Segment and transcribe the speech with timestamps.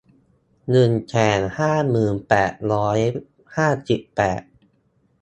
[0.71, 2.97] หนึ่งแสนห้าหมื่นแปดร้อย
[3.55, 4.41] ห้าสิบแปด